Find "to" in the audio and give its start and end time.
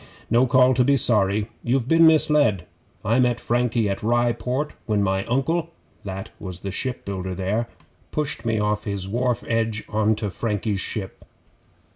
0.73-0.83, 10.15-10.31